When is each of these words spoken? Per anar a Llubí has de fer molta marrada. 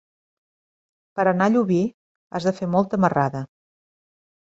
Per 1.19 1.27
anar 1.33 1.49
a 1.51 1.55
Llubí 1.57 1.79
has 2.39 2.51
de 2.51 2.57
fer 2.63 2.73
molta 2.79 3.03
marrada. 3.07 3.47